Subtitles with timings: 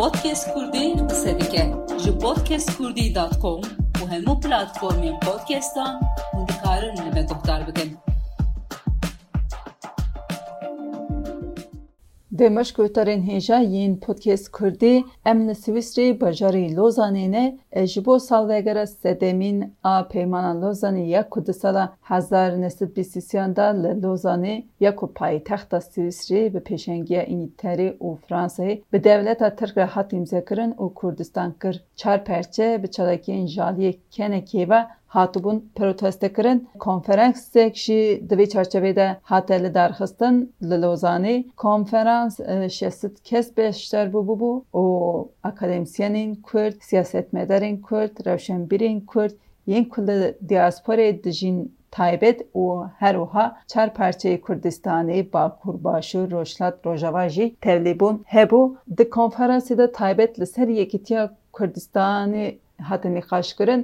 [0.00, 1.64] Podcast Kurdî qise dike
[2.02, 3.60] ji podcastkurdî.com
[4.00, 6.00] û hemû platformên podcastan
[6.32, 8.09] hûn dikarin li me guhdar bikin.
[12.40, 18.86] Demeş guhdarên hêja yên podcast Kurdî em li Swîsrê bajarê Lozanê e ji bo salvegera
[18.86, 24.96] sedemîn a Peymana Lozanê ya ku di sala hezar nesed bîsîsiyan da li Lozanê ya
[24.96, 30.94] ku paytexta Swîsrê bi pêşengiya İngîlterê û Fransayê bi dewleta Tirk re hat îmzekirin û
[30.94, 31.84] Kurdistan kir.
[31.96, 32.88] Çar perçe bi
[35.14, 42.40] hatibûn protestekirin konferansek jî di vê çarçevê de hate li darxistin li konferans
[42.78, 44.52] şestit kes beşdar bû bû
[44.82, 44.84] û
[45.42, 49.34] akademîsyenên Kurd, siyasetmedarên Kurd, rewşenbîrên Kurd
[49.66, 51.58] yên ku li diasporê dijîn
[51.90, 58.74] taybet û her wiha çar parçeyê Kurdistanê Bakur, Başûr, Rojhilat, Rojava jî tevlîbûn hebû.
[58.96, 62.54] Di konferansê de taybet li ser Yekîtiya Kurdistanê
[62.88, 63.82] hate nîqaşkirin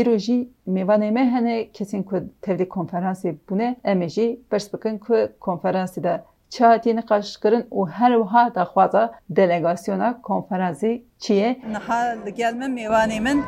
[0.00, 0.38] îro jî
[0.76, 6.02] mêvanê me hene kesên ku tevlî konferansê bûne em ê jî pirs bikin ku konferansê
[6.06, 6.14] de
[6.52, 9.02] çi hatiye nîqaşkirin û her wiha daxwaza
[9.36, 13.38] delegasyona konferansê çi ye niha li gel min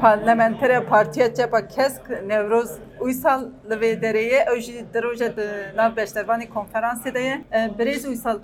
[0.00, 2.70] Parlamentere Partiya Cepa Kesk Nevroz
[3.00, 7.36] Uysal li vê dereyê ew jî di roja di nav beşdervanê konferansê de ye
[7.78, 8.38] birêz Uysal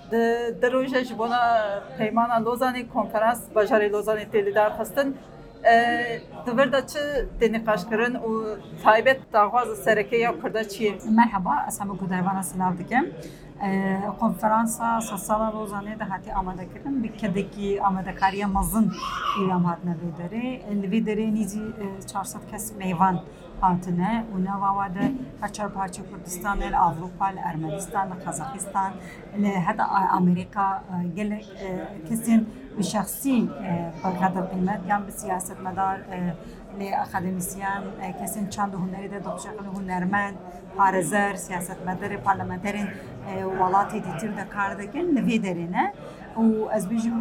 [0.61, 1.15] di roja ji
[1.97, 4.55] peymana Lozanê konferans bajarê Lozanê tê li
[6.45, 6.99] Divir da çi
[7.39, 8.31] denîqaşkirin û
[8.83, 10.93] taybet daxwaza sereke ya Kurda çi ye?
[11.09, 12.77] Merhaba, ez hemû ku dervana silav
[13.61, 14.11] dikim.
[14.19, 18.91] Konferansa sala Lozanê de hatî amadekirin bi kedekî amadekariya mezin
[19.45, 20.81] îram hatine vê derê.
[20.81, 21.61] Li vê derê nîzî
[22.13, 22.73] 400 kes
[24.33, 28.93] û nava de her çar parça Kurdistan li Avrupa, li Ermenistan, li Kazakistan,
[29.37, 30.83] li heta Amerika
[31.15, 31.45] gelek
[32.09, 32.45] kesên
[32.77, 33.49] bi şexsî
[34.03, 35.99] berqedr qîmet yan bi siyasetmedar
[36.79, 37.83] lê akademisyen
[38.19, 40.35] kesên çand û hunerî de dixşeqin hunermend
[40.77, 41.33] parêzer
[46.89, 47.15] bêjim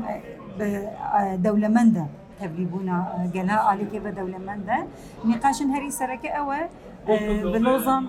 [1.45, 2.07] dewlemend e
[2.41, 4.87] tevlîbûna gela alîkê ve dewlemend de
[5.25, 6.69] nîqaşin herî sereke ew
[7.09, 8.07] e bi lozan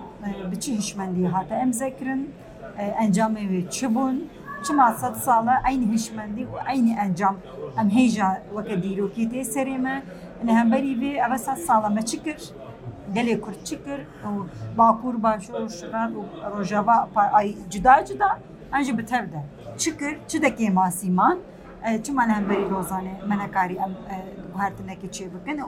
[0.52, 2.30] bi çi hişmendî hate em zekirin
[2.78, 4.28] encamê wê çi bûn.
[4.64, 7.36] Çima sed sala aynı hişmendî û aynı encam
[7.80, 10.02] em hêja weke dîrokî tê serê me.
[10.46, 12.22] Li hemberî vê ev sed sala me çi
[13.14, 14.30] kir gelê Kurd çi kir û
[14.78, 16.22] Bakur Başûr Şiran û
[16.58, 18.38] Rojava ay cida cida
[18.72, 19.42] an jî bi tev de
[19.78, 21.38] çi kir çi dekê masîman
[22.04, 23.92] çima li hemberî Lozanê me nekarî em
[24.54, 25.66] guhertinekê çê bikin û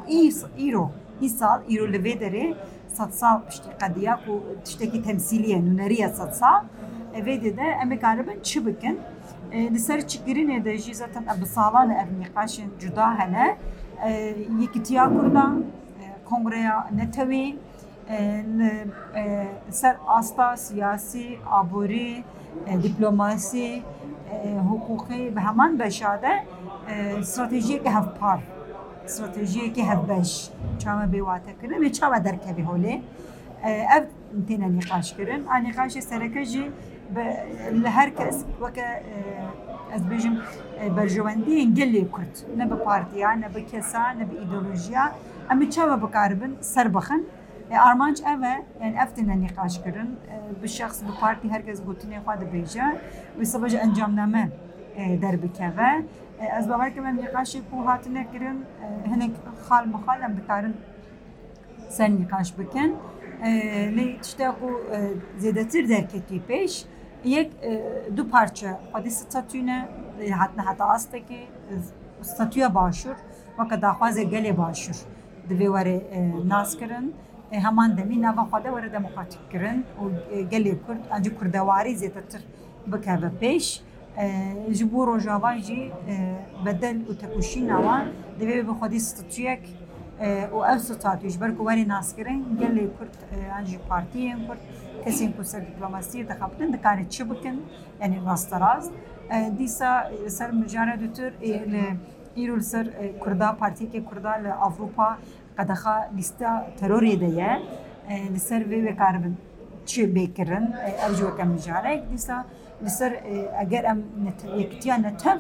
[0.68, 0.90] îro
[1.20, 2.54] î sal îro li vê derê
[2.88, 6.64] sed sal piştî qediya ku tiştekî temsîliye nûneriya sed sal
[7.14, 8.98] evê de em ê karibin çi bikin
[9.52, 13.56] li ser çikirinê de jî zaten ev salan ev nîqaşên cuda hene
[14.60, 15.64] yekîtiya Kurdan
[16.30, 17.58] کنگره نتوی
[19.70, 22.24] سر آستا سیاسی آبوری
[22.82, 23.82] دیپلماسی
[24.58, 26.28] حقوقی به همان بشاده
[26.88, 28.08] استراتژی که هف
[29.04, 33.00] استراتژی که هف بش چما بیواته کرن و چما درک کبی هوله
[33.64, 34.02] اف
[34.48, 36.72] تینا نقاش کرن نقاش سرکه جی
[37.84, 38.84] هر کس وکه
[39.92, 40.36] از بیجم
[40.96, 45.10] برجواندی انگلی کرد نه به پارتیا نه به کسا نه به ایدولوژیا
[45.50, 47.28] em bi çawe bikaribin ser bixin.
[47.78, 50.16] Armanc ev e yani ev têne nîqaşkirin
[50.62, 52.96] bi şexs bi partî herkes gotinê xwe dibêje.
[53.38, 54.50] Wê sebe ji encamname
[54.96, 56.04] derbikeve
[56.58, 58.64] ez bawer kim em nîqaşê ku hatine kirin.
[59.06, 59.30] Hinek
[59.68, 60.76] xal mixal em dikarin
[61.88, 62.96] ser nîqaş bikin.
[63.96, 64.82] Lê tişta ku
[65.38, 66.84] zêdetir derketî pêş.
[67.24, 67.52] Yek
[68.16, 69.88] du parça xwedî statûne
[70.38, 71.40] hatine heta astekê
[72.22, 73.16] statûya başûr
[73.58, 74.98] weke daxwazê gelê başûr
[75.48, 75.96] دوی وره
[76.44, 77.06] ناس کرن
[77.66, 79.78] همان دمی نوا خدا وره دموکراتیک کرن.
[80.02, 80.04] و
[80.52, 82.40] گلی کرد انجی کردواری زیتتر
[82.92, 83.66] بکه و پیش.
[84.78, 85.92] جبو روژاوا جی
[86.66, 87.96] بدل و تکوشی نوا.
[88.40, 89.62] دوی به خودی ستاتویک
[90.52, 93.14] او او ستاتویش برکو وره ناس کرن گلی کرد
[93.88, 94.60] پارتی کرد.
[95.06, 96.32] کسی کو سر دیپلماسی د
[96.82, 97.56] کار چې بکن؟
[98.00, 98.92] یعنی راست
[99.58, 99.90] دیسا
[100.28, 101.30] سر مجاره دوتر
[102.36, 105.18] îro li ser eh, Kurda partiyekê Kurda li Avropa
[105.56, 107.62] qedexa lîsta terorê de ye.
[108.08, 109.36] Eh, li ser vê vekaribin
[109.86, 112.44] çi bêkirin eh, ev ji weke mijarek dîsa
[113.70, 114.04] li em
[114.58, 115.38] yektiya netev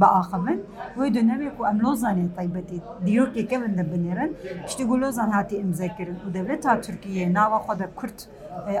[0.00, 0.62] biaxivin
[0.96, 4.32] wê dönemê ku em lozanê taybetî dîrokê kevin de binêrin
[4.66, 8.18] piştî ku lozan hatî imze kirin û dewleta Tirkiyeyê nava xwe de Kurd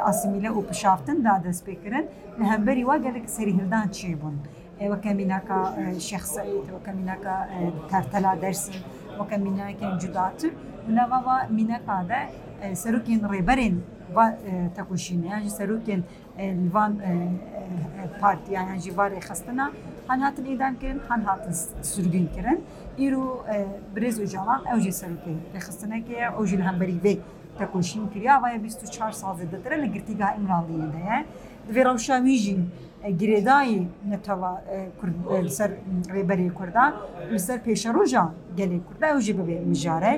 [0.02, 2.06] asimîle û pişaftin da dest pêkirin
[2.40, 3.54] li hemberî wa gelek serî.
[4.79, 7.35] سری هلدان چی بون وەکەمینەکە شێخ سعید وەکەمینەکە
[7.89, 8.73] تەرتەلا دەرسن
[9.19, 10.51] وەکەمینەکەن جوداتر
[10.97, 12.21] نەوەوە مینەکادە
[12.73, 13.75] سەرروکین ڕێبەرێن
[14.75, 16.01] تەکوشینە یانجی سەرروکێن
[16.37, 17.01] لیوان
[18.21, 19.69] پارتییانجی وارێ خستنا
[20.09, 22.57] هەن هاتن ئیدانکردن هەن هاتن سوورگین کردن
[22.97, 23.25] ئیرو
[23.95, 27.17] برێز و جاڵان ئەوژی سەرروکەی ڕێخستنەکە ئەوژی لە هەمبەری بێ
[27.59, 31.17] تەکوشین کریا وایە 24 سازێ دەترە لە گرتیگا ئیمراڵیەدەیە
[31.67, 32.61] دوێ ڕەوشاویژین
[33.21, 33.79] گرێدایی
[34.11, 34.51] نەتەوە
[35.57, 35.71] سەر
[36.13, 36.85] ڕێبەری کووردا
[37.33, 38.25] لەسەر پێشە ڕۆژە
[38.59, 40.13] گەلی کووردا ئەوژی ببێ مژارە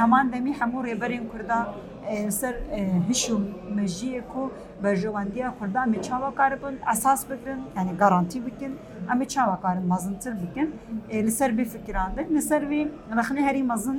[0.00, 1.60] هەمان دەمی هەموو ڕێبەرین کووردا
[2.40, 2.54] سەر
[3.08, 3.36] هش و
[3.78, 4.42] مەژیەک و
[4.82, 8.72] بەژەوەندیە کووردا ئەمە چاوەکارە بن ئەساس بگرن ینی گارانتی بکن
[9.10, 10.68] ئەمە چاوەکارن مەزنتر بکن
[11.26, 12.82] لەسەر بفکراندن لەسەر وی
[13.18, 13.98] رەخنی هەری مەزن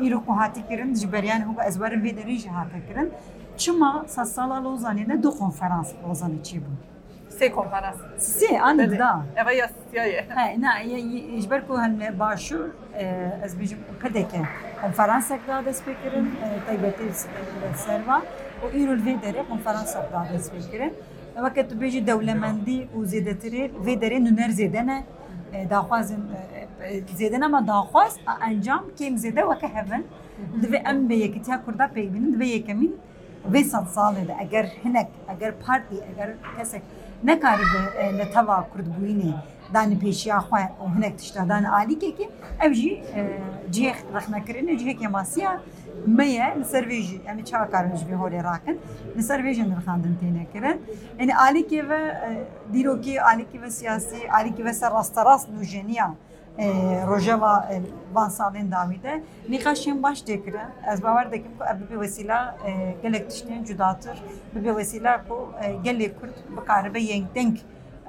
[0.00, 3.08] ئیر و هاتیکردن ji beriyan hû ezwerin vê derî jî hatekirin
[3.61, 4.59] Çima sa sala
[4.93, 6.75] ne du konferans Lozanê çî bûn.
[7.29, 7.95] Sê konferans.
[8.17, 9.25] Sê anî da.
[9.35, 10.21] Eva ya siyayê.
[10.35, 10.83] He na
[11.41, 14.41] ji ber ku helmê başûr e, ez bêjim pideke
[14.81, 18.21] konferansek da dest pê kirin e, serva
[18.63, 20.93] û îro vê derê konferansek da dest pê kirin.
[21.35, 25.03] Weke tu bêjî dewlemendî û zêdetirê vê derê nûner zêde ne
[25.53, 26.23] e, daxwazin
[27.19, 28.17] zêde ama daxwaz
[28.49, 30.05] encam kêm zêde weke hevin
[30.61, 32.95] divê em bê yekîtiya Kurda peyvînin divê yekemin
[33.53, 36.83] وسط ساڵێ ئەگەر هەنێک ئەگەر پارتی ئەگەر کەسێک
[37.29, 37.67] نەکاری
[38.19, 39.33] لە تەوا کوردبووینێ
[39.73, 42.27] دانی پێشیا خوێن و هەنێک تشتادان عالیکێکی
[42.61, 42.93] ئەو ژی
[43.75, 45.51] جێخ ڕخنەکردنە جێکی ماسیە
[46.17, 48.77] مەیە لەسەر وێژی ئەمە چاکارژێ هۆرێ راکن
[49.17, 50.77] لەسەر وێژن نرخاندن تێنەکردن
[51.19, 52.01] ئەنی عالیکێوە
[52.73, 56.13] دیرۆکی عالیکیوە سیاسی عالیکیوە سەر ڕاستە ڕاست نوژێنیان.
[56.59, 57.81] Ee, Rojava e,
[58.13, 59.23] van salên davî de
[60.03, 60.59] baş tê kirin.
[60.93, 62.57] Ez bawer dikim ku ev bi wesîla
[63.01, 64.23] gelek tiştên cudatir,
[64.55, 67.57] bi wesîla ku e, gelê Kurd bikaribe yeng deng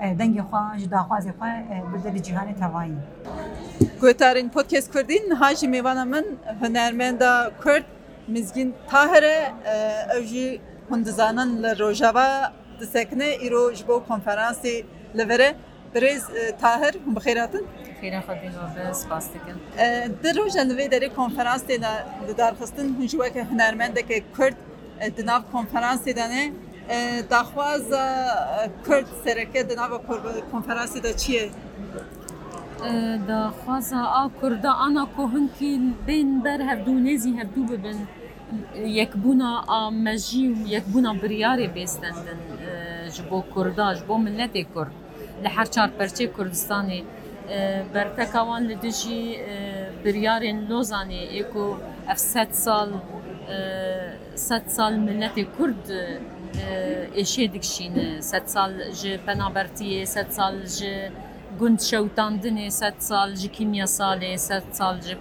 [0.00, 1.52] e, dengê xwe ji daxwazê xwe
[1.94, 2.94] bide li cîhanê tevayî.
[4.00, 6.26] Gotarên podcast Kurdîn hajî mêvana min
[7.62, 7.84] Kurd
[8.28, 9.52] Mizgin Tahir e
[10.16, 10.60] ew jî
[11.78, 14.84] Rojava disekine îro ji bo konferansê
[15.18, 15.54] li vere
[16.60, 17.64] Tahir hûn bi.
[18.02, 19.56] خیرا خدین و بس باستکن
[20.22, 21.88] در روزن وی در کنفرانس دینا
[22.36, 24.56] درخستن هنجوک هنرمند که کرد
[25.16, 26.52] دناف کنفرانس دیدنه
[27.30, 27.90] دخواز
[28.86, 29.90] کرد سرکه دناف
[30.52, 31.50] کنفرانس دا چیه؟
[33.28, 37.98] دا خوازا آ کرده آنا کوهن که بین در هر دو نزی هر دو ببن
[39.00, 42.38] یک بونا مجی و یک بونا بریاری بیستندن
[43.16, 44.92] جبو کرده جبو ملت کرد
[45.44, 47.04] لحر چار پرچه کردستانی
[47.94, 51.74] برتکوان لدجی آه، بریار لوزانی ایکو
[52.08, 52.98] اف ست سال آه،
[54.34, 55.90] ست سال ملت کرد
[57.14, 61.10] ایشه آه، دکشین ست سال جه پنابرتی ست سال جه
[61.60, 65.16] گند شوتاندن ست سال جه کیمیا سال ست سال جه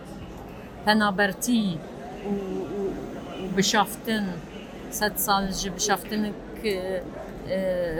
[0.85, 1.79] پنابرتی
[2.25, 4.25] و بشافتن.
[4.91, 6.33] ست سال جه بشافتن
[6.63, 7.01] که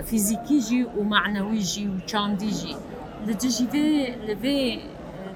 [0.05, 2.75] فیزیکی جی و معنوی جی و چاندی جی
[3.27, 4.79] لجيفي لبي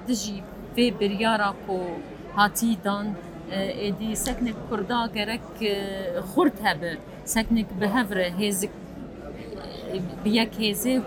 [0.07, 1.79] دجيفي بريارا كو
[2.35, 3.13] هاتي دان
[3.51, 5.41] ادي سكنك كردا غرك
[6.35, 8.69] خرد هب سكنك بهفر هيزك
[10.23, 11.03] بيك هيزك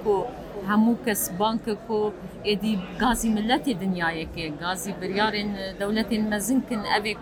[0.69, 2.13] همو كس بانك كو
[2.47, 5.47] ادي غازي ملت دنيا يك غازي بريار
[5.81, 7.17] دولت مزنكن ابي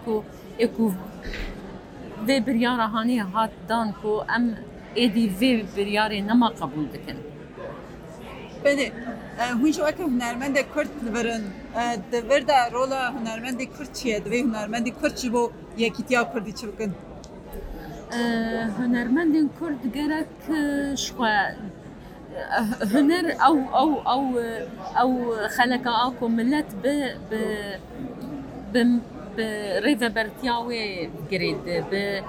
[8.66, 8.92] بله
[9.40, 11.42] آه، هونجا وکه هنرمند کرد دورن
[11.76, 15.42] آه، دور دا رولا هنرمند کرد چیه؟ دوی هنرمند کرد چی بو
[15.78, 16.90] یکیتیا کردی چی بکن؟
[18.12, 20.42] آه، هنرمند کرد گرک
[21.04, 21.22] شو
[22.94, 24.22] هنر أو أو أو
[25.00, 25.10] أو
[25.56, 26.86] خلق اكو ملت ب
[27.30, 27.32] ب
[28.72, 29.00] ب
[29.36, 29.40] ب
[29.84, 31.58] ريفا برتياوي جريد
[31.90, 32.22] ب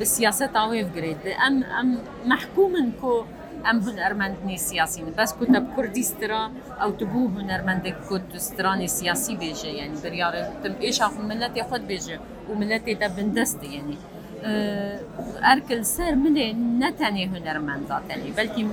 [0.00, 3.24] بسياسة عويف جريد ام ام محكوم كو
[3.70, 6.42] ام هنرمند سیاسی بس کو تب کردی سترا
[6.82, 12.18] أو تبو هنرمند کد ستران سیاسی بیجه یعنی بریار تم ایش آخو ملت خود بیجه
[12.50, 13.96] و ملت تا بندسته یعنی
[15.52, 16.46] ارکل سر ملی
[16.82, 18.66] نتنی هنرمند داتنی بلکی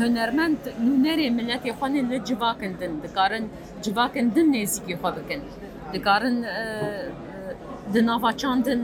[0.00, 3.44] هنرمند نونری ملت خود لجوا کندن دکارن
[3.82, 5.40] جوا کندن نیزی که خود بکن.
[5.94, 6.36] دکارن
[7.94, 8.80] دناوا چاندن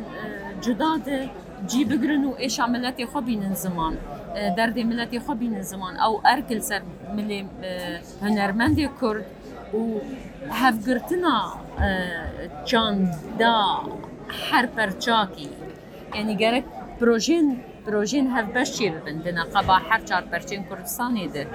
[0.60, 1.30] جدا ده
[1.66, 3.94] جی بگرن و ایش عملت خو بینن زمان.
[4.56, 6.82] درد ملتی خو بینزمان او ارکل سر
[7.16, 7.48] ملی
[8.22, 9.24] هنرمند کرد
[9.74, 10.00] و
[10.50, 11.52] هفگرتنا
[12.64, 13.82] چان دا
[14.50, 15.48] هر پرچاکی
[16.14, 16.64] یعنی گرک
[17.00, 21.46] پروژین پروژین هف بشی ببین دینا قبا هر چار پرچین کردستانی ده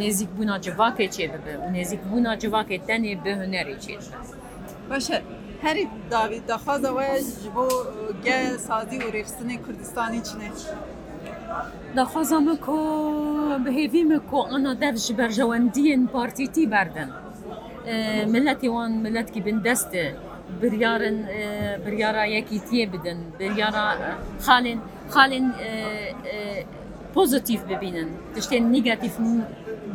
[0.00, 3.94] نزیک بونا جواکی چه ببن؟ و نزیک بونا جواکی تنی به هنری چه
[4.88, 5.22] باشه
[5.62, 7.00] هری داوید دخواز و
[7.44, 7.68] جبو
[8.24, 10.50] گل سازی و ریخستن کردستانی چنه
[11.96, 12.76] دا خوازم کو
[13.64, 17.10] بهیویم کو آنا دف جبر جواندین پارتیتی بردن
[18.34, 20.14] ملتی وان ملت کی بندسته
[20.62, 21.26] بريارن
[21.84, 23.86] بريارا يكيتيه بدن بريارا
[24.40, 24.78] خالن
[25.10, 25.52] خالن
[27.14, 29.20] بوزيتيف ببينن تشتين نيجاتيف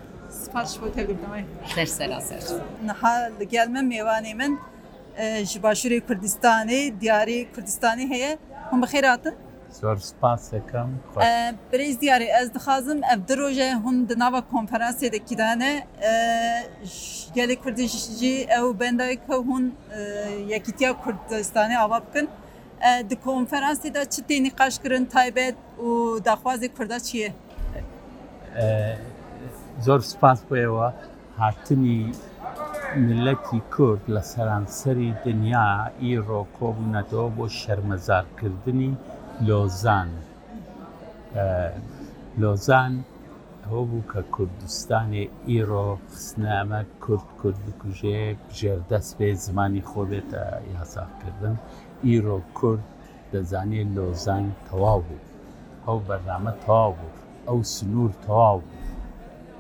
[0.44, 1.44] سپاس بۆ تەگرتنەوەی
[1.76, 2.42] ser sera ser
[2.90, 4.54] نها لەگەلمە میێوانی من
[5.50, 8.38] ji başûrê Kurdistanê diyarê Kurdistanê heye
[8.72, 9.36] hûn bixêratin
[9.82, 10.90] زۆر سپاس دەکەم
[11.72, 15.88] برێز دیارێ ez dixwazim ev di roje hûn di nava konferansê de kîdane
[17.36, 17.88] gelê Kurdî
[18.20, 19.64] jî ew bendayeke hûn
[20.54, 22.30] yekîtiya Kurdistanê ava bikin
[23.11, 25.57] di konferansê de çi tê nîqaş kirin taybet
[25.87, 25.89] û
[26.27, 27.31] daxwazê Kurda çi ye
[29.87, 30.89] زۆر سپاس بۆیەوە.
[31.41, 32.01] هاتنی
[33.07, 35.69] ملەتی کورد لە سەرانسەری دنیا
[36.05, 38.93] ئیڕۆ کۆبوونەتەوە بۆ شەرمەزارکردنی
[39.49, 40.11] لۆزان.
[42.41, 42.93] لۆزان
[43.65, 48.21] ئەوە بوو کە کوردستانی ئیرۆ خستنامە کورد کورد بکوژێ
[48.59, 50.45] ژێردەست بێ زمانی خۆ بێتە
[50.75, 51.55] یاساکردن.
[52.07, 52.85] ئیرۆ کورد
[53.33, 55.27] دەزانێت لۆزان تەواو بوو.
[55.87, 58.81] ئەو بەرنامە تەواو بوو ئەو سنوور تەواو بوو.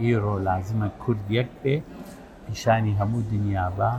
[0.02, 1.76] ئیرۆ لازمە کورد یەک بێ
[2.44, 3.92] پیشانی هەموو دنیابا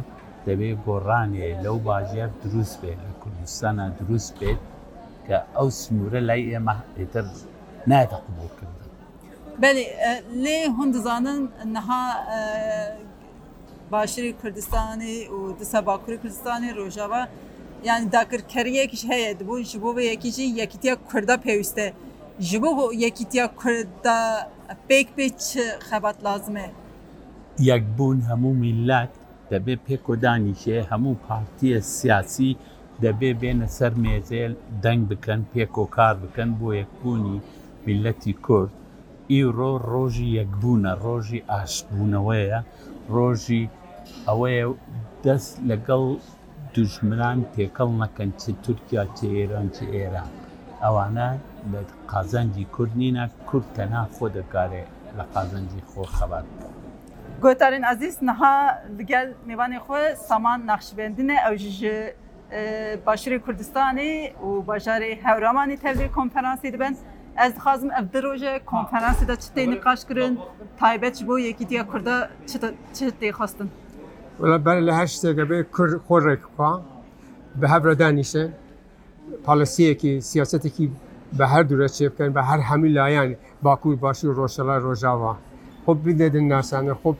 [0.46, 4.62] دەبێت گۆڕانێ لەو باژێر دروست بێت لە کوردستانە دروست بێت
[5.26, 7.26] کە ئەو سنوورە لای ئێمە ئێتر
[7.90, 8.90] نایەتە قبولکردن
[9.62, 9.72] بەێ
[10.44, 11.40] لێ هەن دەزانن
[11.76, 12.04] نەها
[13.94, 17.22] باشری کوردستانی و دسە باکووری کوردستانی ڕۆژاوە
[17.84, 21.94] yani dakirkeriyekî heye dibû ji bo vê yekî yekîtiya Kurda pêwîst e
[22.40, 24.50] ji bo yekîtiya Kurda
[24.90, 26.72] pêk pê çi xebat lazim e
[27.60, 29.10] Yekbûn hemû millet
[29.52, 32.56] debê pêkodanî jê hemû partiye siyasî
[33.02, 37.38] debê bêne ser mêzê deng bikin pêkokar bikin bo yekbûnî
[37.86, 38.70] milletî Kurd
[39.30, 42.60] îro rojî yekbûne rojî aşbûneweye
[43.16, 43.70] rojî
[44.28, 44.68] ئەوەیە
[45.24, 46.04] دەست لەگەڵ
[46.74, 50.32] دوژمنان تێکەڵ نەکەن چ تورکیا چ ئێران چ ئێران.
[50.84, 51.30] ئەوانە
[51.72, 54.84] لە قازانجی کورد نینە کورد تەنا خۆ دەکارێ
[55.18, 56.46] لە قازانجی خۆ خەبات
[57.44, 58.56] گوتارین عزیز نها
[58.98, 60.00] لەگەل میوانی خۆ
[60.30, 61.96] سامان نەخشبێندنە ئەو ji
[63.08, 64.12] başarê Kurdistanê
[64.46, 66.96] û bajarê hewramanî tevlî konferansê dibin
[67.44, 70.34] ez dixwazim ev di roje konferansê de çi tê niqaş kirin
[70.80, 72.16] taybet ji bo yekîtiya Kurda
[73.38, 73.70] xwastin
[74.42, 75.66] ولی هشت به
[76.08, 76.82] خور کن
[77.60, 78.36] به هر دانیش
[79.44, 80.90] پالیسی که سیاستی که
[81.38, 85.38] به هر دوره چیپ کن به هر همیل لاین باکو باشی روشلا روزاوا
[85.86, 87.18] خوب بیده نرسن خوب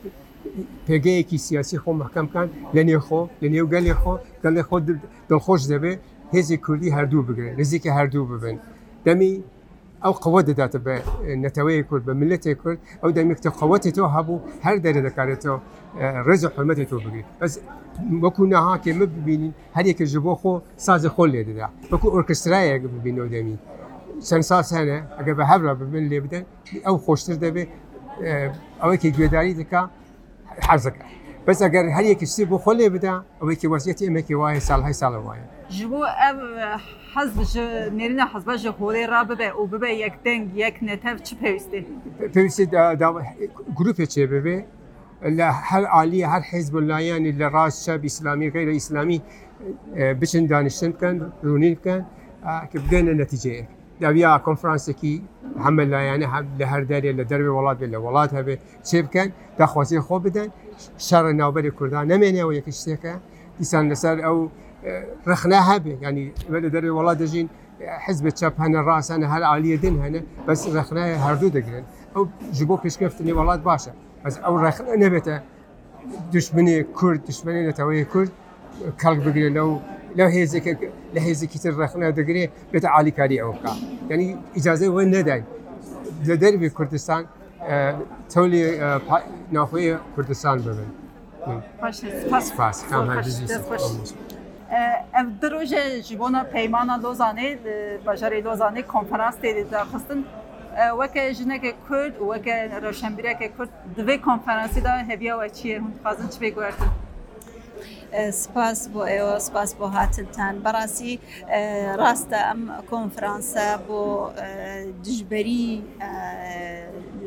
[0.88, 4.64] پگه کی سیاسی خو محکم کن لنی خو لنی و گلی خو گلی
[5.30, 6.00] دل خوش دبه
[6.34, 8.60] هزی کردی هر دو بگیره رزیک هر دو ببین
[9.06, 9.44] دمی
[10.04, 10.96] ئەو قوە دەداتە بە
[11.44, 15.58] نەتەوەی کورد بە ملەتی کورد ئەو دەمیکتە قوەتی تۆ هەبوو هەر دەرە دەکارێتەوە
[16.28, 17.54] ڕێز حرمەتی تۆ بگریت بەس
[18.24, 20.54] وەکو نەهاکێ مە ببینین هەرێکە ji بۆ خۆ
[20.86, 23.58] سازە خۆ لێ دەدا وەکو ئۆرکسترایەک ببینەوە دەمی
[24.28, 26.44] چەند ساس هەنە ئەگە بە هەبرا ببن لێ بدەن
[26.86, 27.70] ئەو خۆشتر دەبێت
[28.82, 29.82] ئەوەیکی گوێداری دکا
[30.70, 31.06] حەزەکە
[31.46, 35.46] بەس ئەگەر هەرێکی سی بۆ خۆ لێ بدا ئەوەیکی وەزیەتی ئەمەکی وایە ساڵهای ساڵ وایە
[35.76, 36.38] ji bo ev
[37.16, 41.80] nêrîna hezba ji holê ra bibe û bibe yek deng yek netev çi pêwîstê
[42.36, 42.66] پێویستی
[43.78, 44.58] گروپێ چێ ببێ
[45.38, 49.20] لە هەر عالیە هەر حیزب لایەنی لە ڕاست شەب ئیسلامی غیرە ئیسلامی
[50.22, 51.16] بچن دانیشتن بکەن
[51.46, 52.02] ڕوونی بکەن
[52.72, 53.66] کە بگەنە نەتیجەیە
[54.02, 55.16] داویا کۆنفرانسێکی
[55.66, 56.28] هەمە لایەنە
[56.60, 58.56] لە هەر دەرێ لە دەروێ وڵات بێت لە وڵات هەبێ
[58.88, 60.50] چێ بکەن داخوازی خۆ بدەن
[61.08, 63.14] شەڕە ناوبەری کوردان نامێنەوە یەکی شتێکە
[63.60, 64.38] دیسان لەسەر ئەو
[65.28, 65.98] رخناها به.
[66.02, 67.48] يعني داري؟ والله دجين
[67.82, 71.84] حزب تشاب هنا الرأس أنا هالعاليه دن هنا؟ بس رخناها هردو دقرن
[72.16, 73.94] أو جبو كشكفتني والله باشا.
[74.26, 75.42] بس أو رخنا نبته
[76.34, 78.30] دشمني كرد دشمني نتوي كرد.
[79.00, 79.80] كالك بقري لو
[80.16, 83.76] لو هيزك لهيزك رخنا دقري بيت عالي كاري اوكا
[84.10, 85.44] يعني إجازة وين نداي؟
[86.26, 87.26] لدرب في كردستان
[87.62, 89.02] آه تولي آه
[89.52, 90.86] ناخوي كردستان ببن.
[91.82, 93.22] باش سپاس سپاس کام هم
[95.42, 97.56] دروژه جبونا پیمانا لوزانی
[98.06, 100.24] بجاری لوزانی کنفرانس تیدی داخستن
[101.00, 105.94] وکه جنک کرد و وکه روشنبیره که کرد دوی کنفرانسی دا هبیا و چیه هون
[106.04, 106.92] خازن چی بگوارتن
[108.32, 111.14] سپاس بۆ ئێوە سپاس بۆ هاتنتان بەڕاستی
[112.02, 112.62] ڕاستە ئەم
[112.92, 114.02] کۆنفرانسە بۆ
[115.06, 115.68] دژبەری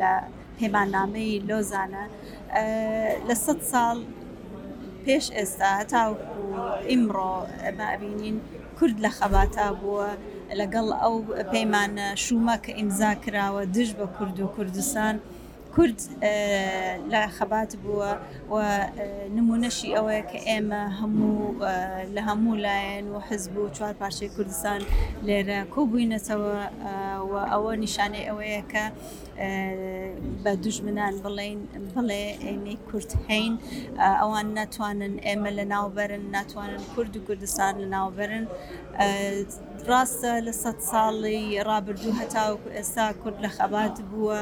[0.00, 0.12] لە
[0.58, 2.04] پەیمانامەی لۆزانە
[3.28, 3.96] لە سە ساڵ
[5.04, 6.42] پێش ئێستا هەتاوکو
[6.90, 7.34] ئیمڕۆ
[7.64, 8.36] ئەمە ئەبینین
[8.78, 10.08] کورد لە خەباتا بووە
[10.60, 11.14] لەگەڵ ئەو
[11.52, 15.14] پەیمانە شومە کە ئیمزا کراوە دژ بە کورد و کوردستان.
[15.74, 16.00] کورد
[17.12, 18.12] لە خەبات بووە
[18.54, 18.56] و
[19.36, 21.54] نمونەشی ئەوەیە کە ئێمە هەموو
[22.14, 24.80] لە هەموو لایەن و حزب و چوار پارچەی کوردستان
[25.26, 26.56] لێرە کۆبووینەتەوە
[27.30, 28.84] و ئەوە نیشانەی ئەوەیە کە
[30.42, 31.60] بە دوژمنان بڵێن
[31.94, 33.54] بڵێ ئێمەی کورت هەین.
[34.20, 38.44] ئەوان ناتوانن ئێمە لە ناوبەرن ناتوانن کورد و کوردستان لە ناوبەرن
[39.88, 44.40] ڕاستە لە سەد ساڵی ڕابردوو هەتاوکو ئێستا کورد لە خەبات بووە.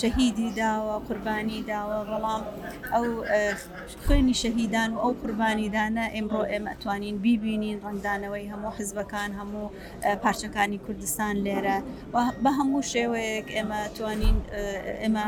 [0.00, 2.42] شەهیدی داوە قوربانی داوە بەڵام
[2.94, 3.06] ئەو
[4.04, 9.72] خوێنی شەهیدان و ئەو قوربانیدانە ئێمڕۆ ئێمە ئەتوانین بیبینین ڕنگدانەوەی هەموو حزبەکان هەموو
[10.22, 11.78] پارچەکانی کوردستان لێرە.
[12.42, 14.36] بە هەموو شێوەیەک ئێمە توانین
[15.02, 15.26] ئێمە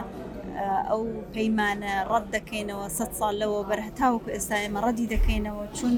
[0.91, 1.03] ئەو
[1.35, 5.95] پەیمانە ڕەت دەکەینەوە سە ساڵ لەوە بەرهتاوکو ئێستا ئێمە ڕەدی دەکەینەوە چون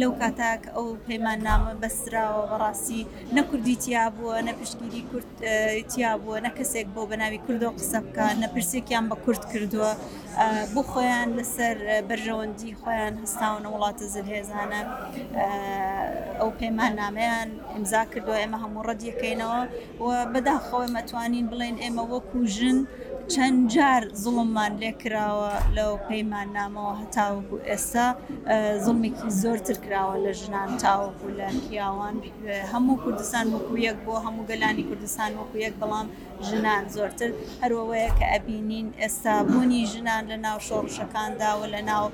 [0.00, 3.02] لەو کاتاک ئەو پەیمان نامە بەستراوە بەڕاستی
[3.36, 5.30] نە کوردی تیا بووە نە پشگیری کورد
[5.92, 9.92] تیا بووە نە کەسێک بۆ بەناوی کوردۆ قسە بکات نە پرسێکیان بە کورد کردووە.
[10.74, 11.76] بۆ خۆیان لەسەر
[12.08, 14.80] بەرژەوەندی خۆیان هەستاونە وڵاتە زلهێزانە
[16.40, 19.60] ئەو پەیمان نامەیان ئیمزا کردو ئێمە هەموو ڕەدیەکەینەوە.
[20.04, 22.78] و بەداخەوە مەتوانین بڵێن ئێمە وەکو ژن
[23.32, 28.06] چەند جار زڵممان لێکراوە لەو پەیمان نامەوە هەتاوەکو ئێستا.
[28.84, 32.14] زڵمێکی زۆرتر کراوە لە ژنان تاوەکو لە پیاوان
[32.72, 36.06] هەموو کوردستان وەکو یەک بۆ هەموو گەلانی کوردستان وەکو یەک بەڵام
[36.48, 37.30] ژنان زۆرتر.
[37.62, 42.04] هەروەوەیە کە ئەبینین ئێستا بوونی ژنان لە ناو شۆڕشەکاندا و لە ناو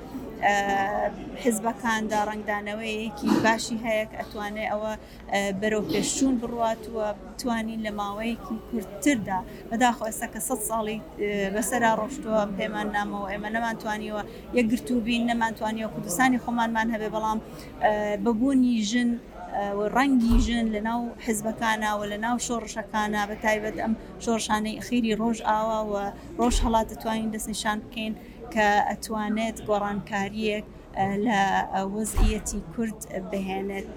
[1.43, 4.93] حزبەکاندا ڕنگدانەوەیەکی باشی هەیە کە ئەتوانێت ئەوە
[5.61, 7.07] بەرەو پێشچوون بڕاتوە
[7.41, 9.39] توانین لە ماوەیەکی کورتتردا.
[9.71, 14.23] بەداخۆ ئێستا کە سە ساڵی اه، بەسەرا ڕۆشتووە پێمان نامەوە ئێمە نەمانتوانیوە
[14.59, 17.39] یەکگرتوبین نەمانتوانیوە کوردستانی خۆمانمان هەبێ بەڵام
[18.25, 19.11] بەبوونی ژن
[19.95, 25.39] ڕەنگی ژن لە ناو حزبەکانە و لە ناو شۆڕشەکانە بە تایبەت ئەم شۆڕشانەی خیری ڕۆژ
[25.49, 25.95] ئاوا و
[26.41, 28.15] ڕۆژ هەڵات دەتوانین دەستنیشان بکەین.
[28.55, 28.69] کە
[29.09, 29.37] قران
[29.69, 30.65] گۆڕانکاریەک
[31.27, 31.43] لە
[31.95, 33.89] وەزعەتی کورد بهێنێت.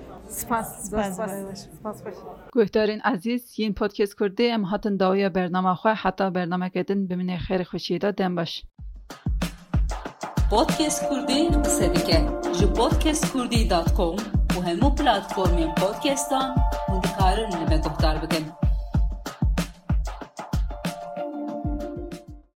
[2.55, 7.63] گوهدارین عزیز یین پودکست کرده ام هاتن داویا برنامه خواه حتا برنامه کدن بمینه خیر
[7.63, 8.63] خوشیه دا دن باش.
[10.49, 12.19] پودکست کرده قصه دیگه
[12.59, 14.15] جو پودکست کرده دات کوم
[14.57, 16.55] و همو پلاتفورمی پودکستان
[16.89, 18.45] و دکارن نبه گوهدار بگن